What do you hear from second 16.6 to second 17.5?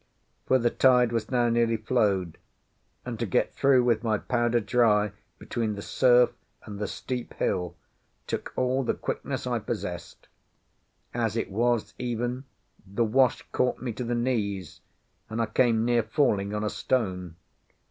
a stone.